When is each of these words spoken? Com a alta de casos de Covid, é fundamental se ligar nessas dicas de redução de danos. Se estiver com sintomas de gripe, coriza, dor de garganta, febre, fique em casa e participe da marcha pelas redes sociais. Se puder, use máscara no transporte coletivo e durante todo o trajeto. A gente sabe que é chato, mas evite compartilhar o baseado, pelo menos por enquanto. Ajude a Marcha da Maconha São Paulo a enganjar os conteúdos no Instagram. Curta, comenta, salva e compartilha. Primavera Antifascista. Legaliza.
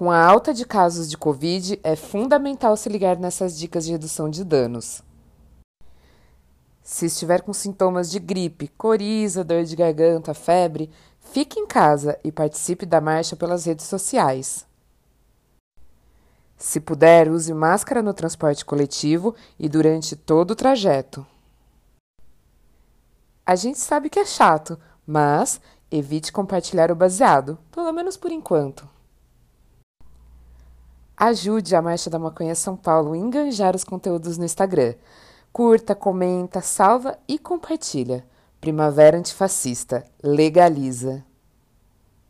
Com 0.00 0.10
a 0.10 0.18
alta 0.18 0.54
de 0.54 0.64
casos 0.64 1.10
de 1.10 1.18
Covid, 1.18 1.78
é 1.84 1.94
fundamental 1.94 2.74
se 2.74 2.88
ligar 2.88 3.18
nessas 3.18 3.54
dicas 3.54 3.84
de 3.84 3.92
redução 3.92 4.30
de 4.30 4.42
danos. 4.42 5.02
Se 6.82 7.04
estiver 7.04 7.42
com 7.42 7.52
sintomas 7.52 8.10
de 8.10 8.18
gripe, 8.18 8.68
coriza, 8.78 9.44
dor 9.44 9.62
de 9.62 9.76
garganta, 9.76 10.32
febre, 10.32 10.90
fique 11.20 11.60
em 11.60 11.66
casa 11.66 12.18
e 12.24 12.32
participe 12.32 12.86
da 12.86 12.98
marcha 12.98 13.36
pelas 13.36 13.66
redes 13.66 13.84
sociais. 13.84 14.66
Se 16.56 16.80
puder, 16.80 17.28
use 17.28 17.52
máscara 17.52 18.00
no 18.00 18.14
transporte 18.14 18.64
coletivo 18.64 19.34
e 19.58 19.68
durante 19.68 20.16
todo 20.16 20.52
o 20.52 20.56
trajeto. 20.56 21.26
A 23.44 23.54
gente 23.54 23.78
sabe 23.78 24.08
que 24.08 24.18
é 24.18 24.24
chato, 24.24 24.78
mas 25.06 25.60
evite 25.90 26.32
compartilhar 26.32 26.90
o 26.90 26.96
baseado, 26.96 27.58
pelo 27.70 27.92
menos 27.92 28.16
por 28.16 28.32
enquanto. 28.32 28.88
Ajude 31.22 31.76
a 31.76 31.82
Marcha 31.82 32.08
da 32.08 32.18
Maconha 32.18 32.54
São 32.54 32.74
Paulo 32.74 33.12
a 33.12 33.18
enganjar 33.18 33.76
os 33.76 33.84
conteúdos 33.84 34.38
no 34.38 34.44
Instagram. 34.46 34.94
Curta, 35.52 35.94
comenta, 35.94 36.62
salva 36.62 37.18
e 37.28 37.38
compartilha. 37.38 38.24
Primavera 38.58 39.18
Antifascista. 39.18 40.02
Legaliza. 40.22 41.22